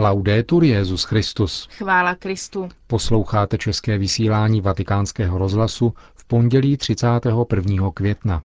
[0.00, 1.68] Laudetur Jezus Christus.
[1.78, 2.68] Chvála Kristu.
[2.86, 7.90] Posloucháte české vysílání Vatikánského rozhlasu v pondělí 31.
[7.94, 8.40] května.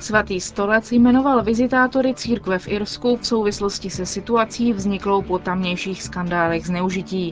[0.00, 6.66] Svatý stolec jmenoval vizitátory církve v Irsku v souvislosti se situací vzniklou po tamnějších skandálech
[6.66, 7.30] zneužití.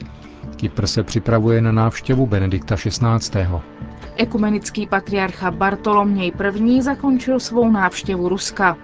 [0.55, 3.47] Kypr se připravuje na návštěvu Benedikta XVI.
[4.15, 6.81] Ekumenický patriarcha Bartoloměj I.
[6.81, 8.77] zakončil svou návštěvu Ruska.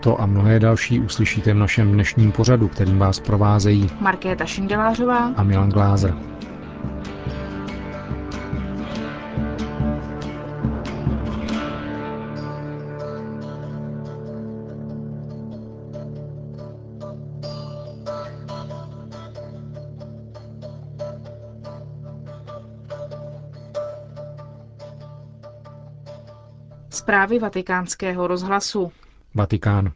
[0.00, 5.42] To a mnohé další uslyšíte v našem dnešním pořadu, kterým vás provázejí Markéta Šindelářová a
[5.42, 6.14] Milan Glázer.
[26.90, 28.92] Zprávy vatikánského rozhlasu.
[29.34, 29.92] Vatikán.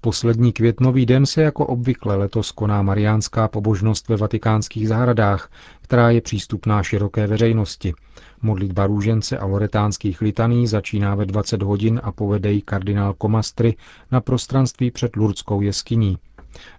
[0.00, 6.20] Poslední květnový den se jako obvykle letos koná mariánská pobožnost ve vatikánských zahradách, která je
[6.20, 7.94] přístupná široké veřejnosti.
[8.42, 13.76] Modlitba růžence a loretánských litaní začíná ve 20 hodin a povede ji kardinál Komastry
[14.10, 16.18] na prostranství před Lurdskou jeskyní.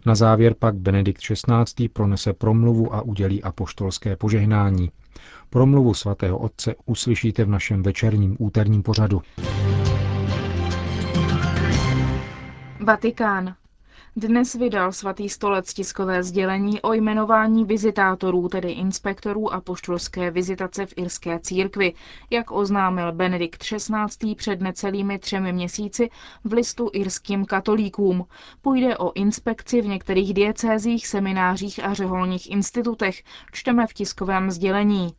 [0.06, 1.90] Na závěr pak Benedikt XVI.
[1.90, 4.92] pronese promluvu a udělí apoštolské požehnání.
[5.50, 9.22] Promluvu svatého otce uslyšíte v našem večerním úterním pořadu.
[12.86, 13.56] Vatikán.
[14.16, 20.94] Dnes vydal svatý stolec tiskové sdělení o jmenování vizitátorů, tedy inspektorů a poštolské vizitace v
[20.98, 21.94] irské církvi,
[22.30, 24.36] jak oznámil Benedikt XVI.
[24.36, 26.10] před necelými třemi měsíci
[26.44, 28.26] v listu irským katolíkům.
[28.62, 35.14] Půjde o inspekci v některých diecézích, seminářích a řeholních institutech, čteme v tiskovém sdělení.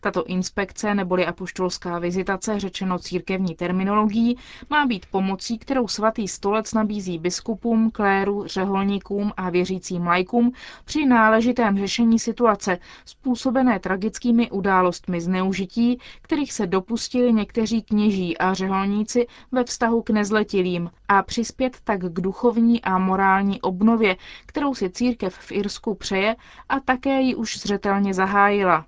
[0.00, 4.36] Tato inspekce neboli apoštolská vizitace, řečeno církevní terminologií,
[4.70, 10.52] má být pomocí, kterou svatý stolec nabízí biskupům, kléru, řeholníkům a věřícím lajkům
[10.84, 19.26] při náležitém řešení situace způsobené tragickými událostmi zneužití, kterých se dopustili někteří kněží a řeholníci
[19.52, 25.34] ve vztahu k nezletilým a přispět tak k duchovní a morální obnově, kterou si církev
[25.34, 26.36] v Irsku přeje
[26.68, 28.86] a také ji už zřetelně zahájila.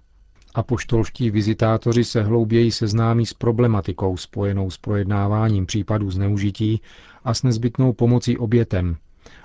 [0.55, 6.81] Apoštolští vizitátoři se hlouběji seznámí s problematikou spojenou s projednáváním případů zneužití
[7.25, 8.97] a s nezbytnou pomocí obětem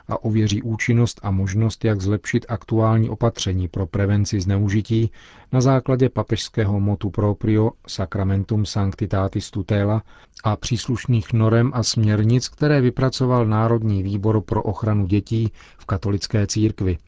[0.07, 5.11] a ověří účinnost a možnost, jak zlepšit aktuální opatření pro prevenci zneužití
[5.51, 10.03] na základě papežského motu proprio Sacramentum Sanctitatis Tutela
[10.43, 16.97] a příslušných norem a směrnic, které vypracoval Národní výbor pro ochranu dětí v katolické církvi–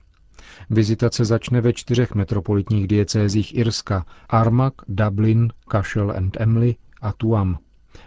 [0.70, 7.58] Vizitace začne ve čtyřech metropolitních diecézích Irska Armagh, Dublin, Cashel and Emly a Tuam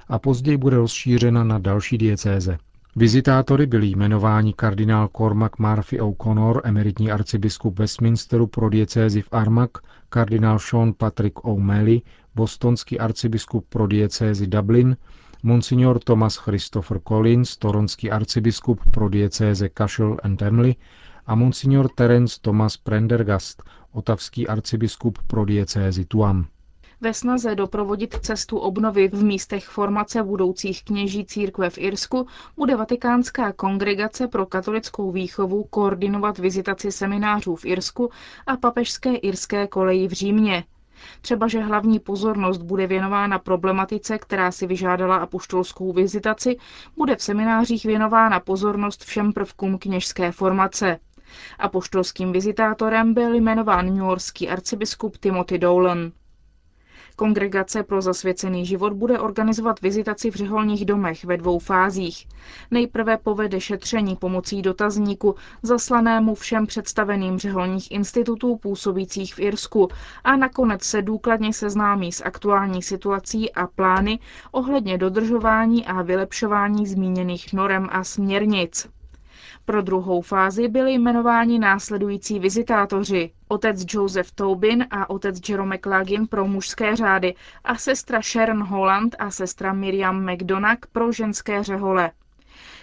[0.08, 2.58] a později bude rozšířena na další diecéze.
[2.96, 9.70] Vizitátory byli jmenováni kardinál Cormac Murphy O'Connor, emeritní arcibiskup Westminsteru pro diecézi v Armagh,
[10.08, 12.02] kardinál Sean Patrick O'Malley,
[12.34, 14.96] bostonský arcibiskup pro diecézi Dublin,
[15.42, 20.76] monsignor Thomas Christopher Collins, toronský arcibiskup pro diecéze Cashel and Emly
[21.26, 26.46] a monsignor Terence Thomas Prendergast, otavský arcibiskup pro diecézi Tuam.
[27.02, 32.26] Ve snaze doprovodit cestu obnovy v místech formace budoucích kněží církve v Irsku
[32.56, 38.10] bude Vatikánská kongregace pro katolickou výchovu koordinovat vizitaci seminářů v Irsku
[38.46, 40.64] a papežské irské koleji v Římě.
[41.20, 46.56] Třeba, že hlavní pozornost bude věnována problematice, která si vyžádala apoštolskou vizitaci,
[46.96, 50.98] bude v seminářích věnována pozornost všem prvkům kněžské formace.
[51.58, 56.12] Apoštolským vizitátorem byl jmenován newyorský arcibiskup Timothy Dolan.
[57.20, 62.26] Kongregace pro zasvěcený život bude organizovat vizitaci v řeholních domech ve dvou fázích.
[62.70, 69.88] Nejprve povede šetření pomocí dotazníku zaslanému všem představeným řeholních institutů působících v Irsku
[70.24, 74.18] a nakonec se důkladně seznámí s aktuální situací a plány
[74.52, 78.88] ohledně dodržování a vylepšování zmíněných norem a směrnic.
[79.64, 83.30] Pro druhou fázi byli jmenováni následující vizitátoři.
[83.48, 87.34] Otec Joseph Tobin a otec Jerome Klagin pro mužské řády
[87.64, 92.10] a sestra Sharon Holland a sestra Miriam McDonagh pro ženské řehole.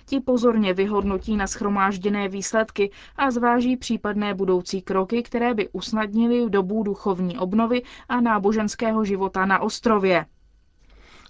[0.05, 6.83] Ti pozorně vyhodnotí na schromážděné výsledky a zváží případné budoucí kroky, které by usnadnily dobu
[6.83, 10.25] duchovní obnovy a náboženského života na ostrově.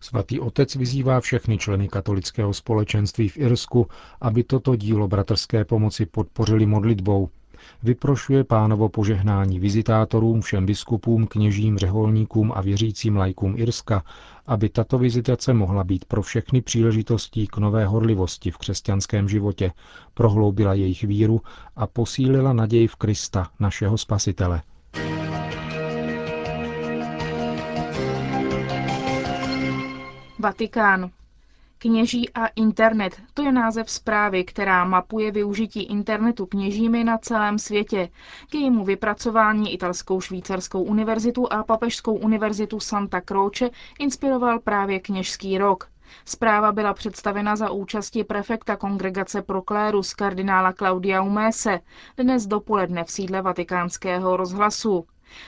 [0.01, 3.87] Svatý otec vyzývá všechny členy katolického společenství v Irsku,
[4.21, 7.29] aby toto dílo bratrské pomoci podpořili modlitbou.
[7.83, 14.03] Vyprošuje pánovo požehnání vizitátorům, všem biskupům, kněžím, řeholníkům a věřícím lajkům Irska,
[14.47, 19.71] aby tato vizitace mohla být pro všechny příležitostí k nové horlivosti v křesťanském životě,
[20.13, 21.41] prohloubila jejich víru
[21.75, 24.61] a posílila naději v Krista, našeho Spasitele.
[30.39, 31.09] Vatikán.
[31.79, 38.09] Kněží a internet, to je název zprávy, která mapuje využití internetu kněžími na celém světě.
[38.49, 43.69] K jejímu vypracování italskou švýcarskou univerzitu a papežskou univerzitu Santa Croce
[43.99, 45.89] inspiroval právě kněžský rok.
[46.25, 51.79] Zpráva byla představena za účasti prefekta kongregace pro klérus kardinála Claudia Umese
[52.17, 55.05] dnes dopoledne v sídle vatikánského rozhlasu.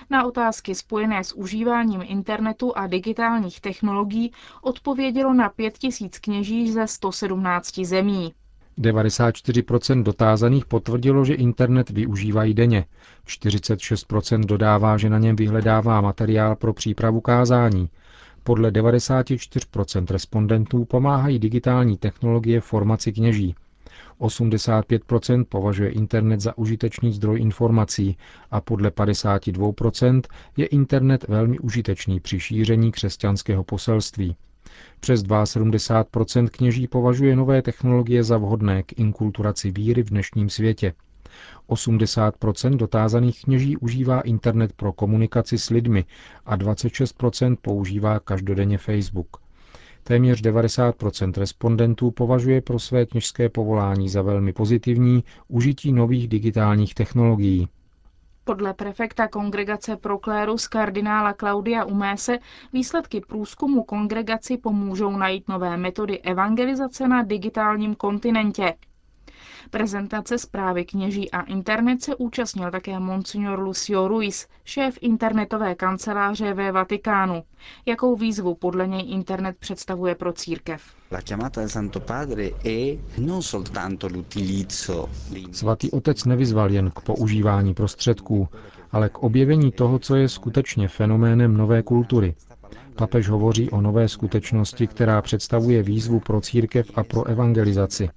[0.10, 4.32] Na otázky spojené s užíváním internetu a digitálních technologií
[4.62, 8.34] odpovědělo na 5000 kněží ze 117 zemí.
[8.80, 12.86] 94% dotázaných potvrdilo, že internet využívají denně.
[13.28, 17.90] 46% dodává, že na něm vyhledává materiál pro přípravu kázání.
[18.44, 23.56] Podle 94% respondentů pomáhají digitální technologie formaci kněží.
[24.20, 28.18] 85% považuje internet za užitečný zdroj informací
[28.52, 30.22] a podle 52%
[30.58, 34.36] je internet velmi užitečný při šíření křesťanského poselství.
[35.00, 40.94] Přes 72% kněží považuje nové technologie za vhodné k inkulturaci víry v dnešním světě.
[41.70, 46.06] 80% dotázaných kněží užívá internet pro komunikaci s lidmi
[46.46, 49.49] a 26% používá každodenně Facebook.
[50.10, 57.68] Téměř 90% respondentů považuje pro své kněžské povolání za velmi pozitivní užití nových digitálních technologií.
[58.44, 62.40] Podle prefekta kongregace Proklérus kardinála Claudia Umése
[62.74, 68.74] výsledky průzkumu kongregaci pomůžou najít nové metody evangelizace na digitálním kontinentě.
[69.70, 76.72] Prezentace zprávy kněží a internet se účastnil také monsignor Lucio Ruiz, šéf internetové kanceláře ve
[76.72, 77.44] Vatikánu.
[77.86, 80.82] Jakou výzvu podle něj internet představuje pro církev?
[85.52, 88.48] Svatý otec nevyzval jen k používání prostředků,
[88.92, 92.36] ale k objevení toho, co je skutečně fenoménem nové kultury.
[92.96, 98.10] Papež hovoří o nové skutečnosti, která představuje výzvu pro církev a pro evangelizaci.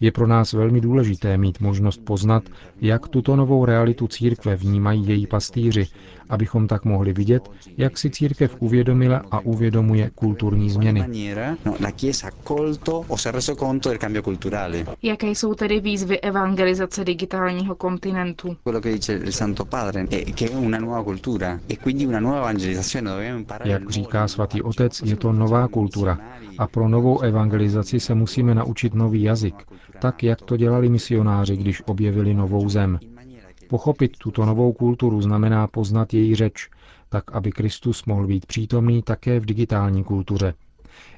[0.00, 2.42] Je pro nás velmi důležité mít možnost poznat,
[2.80, 5.86] jak tuto novou realitu církve vnímají její pastýři,
[6.28, 11.04] abychom tak mohli vidět, jak si církev uvědomila a uvědomuje kulturní změny.
[15.02, 18.56] Jaké jsou tedy výzvy evangelizace digitálního kontinentu?
[23.64, 26.18] Jak říká svatý otec, je to nová kultura
[26.58, 29.54] a pro novou evangelizaci se musíme naučit nový jazyk,
[30.00, 32.98] tak jak to dělali misionáři, když objevili novou zem.
[33.68, 36.68] Pochopit tuto novou kulturu znamená poznat její řeč,
[37.08, 40.54] tak aby Kristus mohl být přítomný také v digitální kultuře.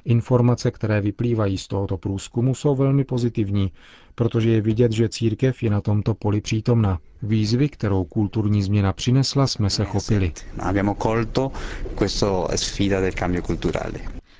[0.05, 3.71] Informace, které vyplývají z tohoto průzkumu, jsou velmi pozitivní,
[4.15, 6.99] protože je vidět, že církev je na tomto poli přítomna.
[7.23, 10.31] Výzvy, kterou kulturní změna přinesla, jsme se chopili.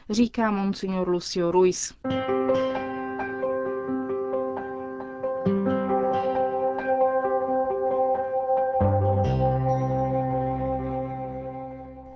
[0.09, 1.93] Říká monsignor Lucio Ruiz.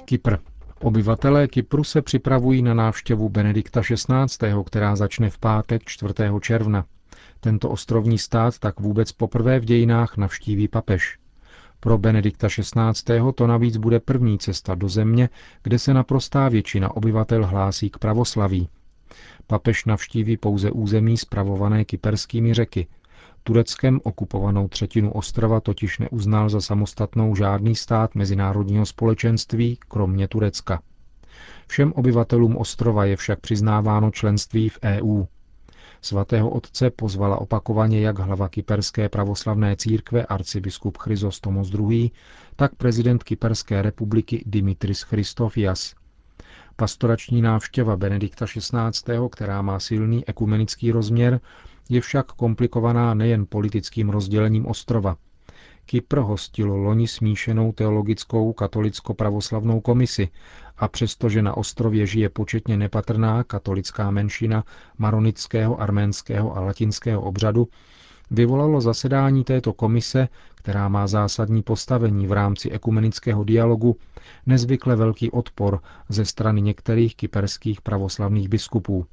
[0.06, 0.36] Kypr.
[0.82, 6.14] Obyvatelé Kypru se připravují na návštěvu Benedikta XVI., která začne v pátek 4.
[6.42, 6.86] června.
[7.40, 11.20] Tento ostrovní stát tak vůbec poprvé v dějinách navštíví papež.
[11.80, 13.22] Pro Benedikta XVI.
[13.36, 15.30] to navíc bude první cesta do země,
[15.64, 18.70] kde se naprostá většina obyvatel hlásí k pravoslaví.
[19.48, 22.88] Papež navštíví pouze území spravované kyperskými řeky,
[23.48, 30.82] Tureckem okupovanou třetinu ostrova totiž neuznal za samostatnou žádný stát mezinárodního společenství, kromě Turecka.
[31.68, 35.24] Všem obyvatelům ostrova je však přiznáváno členství v EU.
[36.02, 42.12] Svatého otce pozvala opakovaně jak hlava Kyperské pravoslavné církve arcibiskup Chryzostomos II.,
[42.56, 45.96] tak prezident Kyperské republiky Dimitris Christofias.
[46.76, 51.40] Pastorační návštěva Benedikta XVI., která má silný ekumenický rozměr,
[51.90, 55.18] je však komplikovaná nejen politickým rozdělením ostrova.
[55.86, 60.30] Kypr hostil loni smíšenou teologickou katolicko-pravoslavnou komisi
[60.78, 64.64] a přestože na ostrově žije početně nepatrná katolická menšina
[64.98, 67.68] maronického, arménského a latinského obřadu,
[68.32, 73.98] vyvolalo zasedání této komise, která má zásadní postavení v rámci ekumenického dialogu,
[74.46, 79.06] nezvykle velký odpor ze strany některých kyperských pravoslavných biskupů.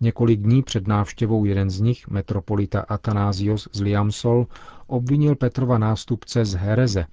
[0.00, 4.46] Několik dní před návštěvou jeden z nich, metropolita Atanázios z Liamsol,
[4.86, 7.06] obvinil Petrova nástupce z hereze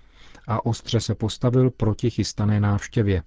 [0.48, 3.24] a ostře se postavil proti chystané návštěvě.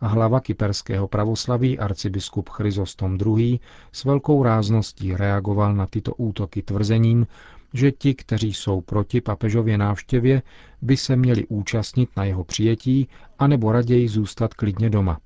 [0.00, 3.60] A hlava kyperského pravoslaví arcibiskup Chryzostom II.
[3.92, 7.26] s velkou rázností reagoval na tyto útoky tvrzením,
[7.74, 10.42] že ti, kteří jsou proti papežově návštěvě,
[10.82, 13.08] by se měli účastnit na jeho přijetí,
[13.38, 15.18] anebo raději zůstat klidně doma.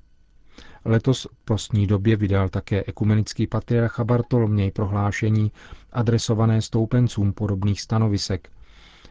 [0.85, 5.53] Letos v postní době vydal také ekumenický patriarcha Bartoloměj prohlášení
[5.93, 8.49] adresované stoupencům podobných stanovisek.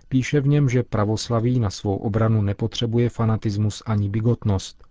[0.10, 4.84] Píše v něm, že pravoslaví na svou obranu nepotřebuje fanatismus ani bigotnost.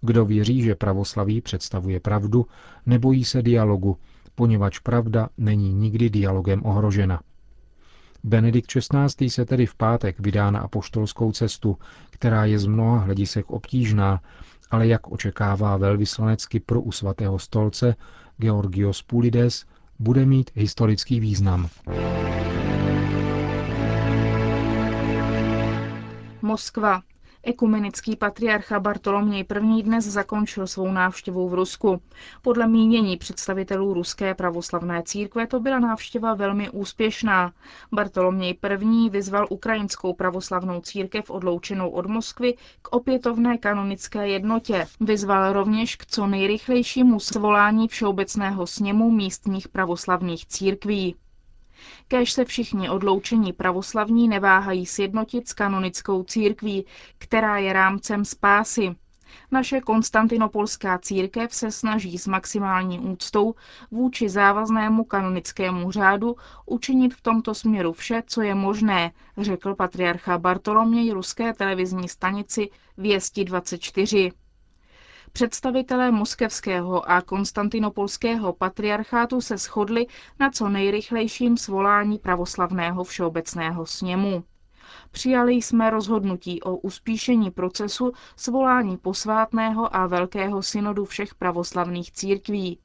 [0.00, 2.46] Kdo věří, že pravoslaví představuje pravdu,
[2.86, 3.96] nebojí se dialogu,
[4.34, 7.20] poněvadž pravda není nikdy dialogem ohrožena.
[8.24, 9.30] Benedikt XVI.
[9.30, 11.78] se tedy v pátek vydá na apoštolskou cestu,
[12.10, 14.20] která je z mnoha hledisek obtížná,
[14.74, 17.94] ale jak očekává velvyslanecky pro u svatého stolce
[18.38, 19.64] Georgios Poulides,
[19.98, 21.68] bude mít historický význam.
[26.42, 27.02] Moskva.
[27.46, 29.44] Ekumenický patriarcha Bartoloměj
[29.78, 29.82] I.
[29.82, 32.00] dnes zakončil svou návštěvu v Rusku.
[32.42, 37.52] Podle mínění představitelů ruské pravoslavné církve to byla návštěva velmi úspěšná.
[37.92, 39.10] Bartoloměj I.
[39.10, 44.86] vyzval ukrajinskou pravoslavnou církev odloučenou od Moskvy k opětovné kanonické jednotě.
[45.00, 51.16] Vyzval rovněž k co nejrychlejšímu svolání všeobecného sněmu místních pravoslavných církví.
[52.08, 56.86] Kéž se všichni odloučení pravoslavní neváhají sjednotit s kanonickou církví,
[57.18, 58.94] která je rámcem spásy.
[59.50, 63.54] Naše konstantinopolská církev se snaží s maximální úctou
[63.90, 66.36] vůči závaznému kanonickému řádu
[66.66, 73.44] učinit v tomto směru vše, co je možné, řekl patriarcha Bartoloměj ruské televizní stanici Věsti
[73.44, 74.32] 24.
[75.36, 80.06] Představitelé moskevského a konstantinopolského patriarchátu se shodli
[80.40, 84.44] na co nejrychlejším svolání pravoslavného všeobecného sněmu.
[85.10, 92.78] Přijali jsme rozhodnutí o uspíšení procesu svolání posvátného a velkého synodu všech pravoslavných církví.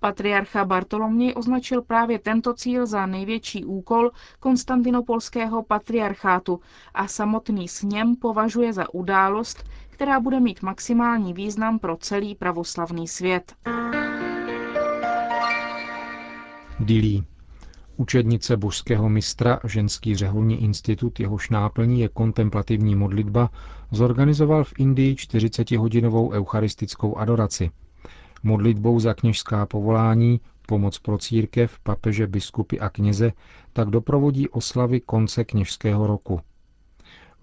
[0.00, 6.60] Patriarcha Bartoloměj označil právě tento cíl za největší úkol konstantinopolského patriarchátu
[6.94, 13.54] a samotný sněm považuje za událost, která bude mít maximální význam pro celý pravoslavný svět.
[16.80, 17.24] Dilí.
[17.96, 23.50] Učednice božského mistra, ženský řeholní institut, jehož náplní je kontemplativní modlitba,
[23.90, 27.70] zorganizoval v Indii 40-hodinovou eucharistickou adoraci.
[28.42, 33.32] Modlitbou za kněžská povolání, pomoc pro církev, papeže, biskupy a kněze
[33.72, 36.40] tak doprovodí oslavy konce kněžského roku–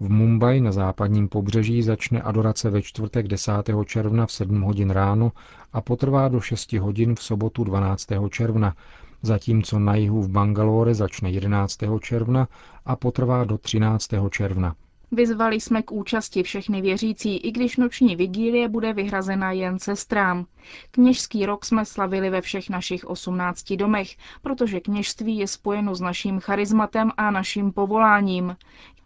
[0.00, 3.52] v Mumbai na západním pobřeží začne adorace ve čtvrtek 10.
[3.86, 5.32] června v 7 hodin ráno
[5.72, 8.06] a potrvá do 6 hodin v sobotu 12.
[8.30, 8.74] června,
[9.22, 11.78] zatímco na jihu v Bangalore začne 11.
[12.00, 12.48] června
[12.84, 14.08] a potrvá do 13.
[14.30, 14.74] června.
[15.14, 20.46] Vyzvali jsme k účasti všechny věřící, i když noční vigílie bude vyhrazena jen sestrám.
[20.90, 26.40] Kněžský rok jsme slavili ve všech našich 18 domech, protože kněžství je spojeno s naším
[26.40, 28.56] charizmatem a naším povoláním.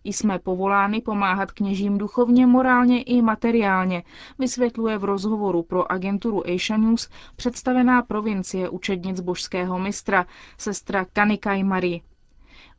[0.04, 4.02] Jsme povolány pomáhat kněžím duchovně, morálně i materiálně,
[4.38, 10.26] vysvětluje v rozhovoru pro agenturu Asia News představená provincie učednic božského mistra,
[10.58, 12.00] sestra Kanikaj Marie.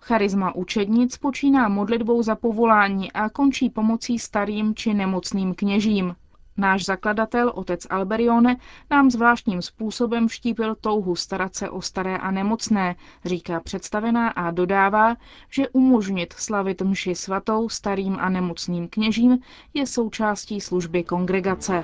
[0.01, 6.15] Charisma učednic počíná modlitbou za povolání a končí pomocí starým či nemocným kněžím.
[6.59, 8.57] Náš zakladatel, otec Alberione,
[8.91, 15.15] nám zvláštním způsobem vštípil touhu starat se o staré a nemocné, říká představená a dodává,
[15.49, 19.39] že umožnit slavit mši svatou starým a nemocným kněžím
[19.73, 21.83] je součástí služby kongregace.